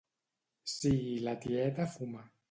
[0.75, 2.25] Si i la tieta fuma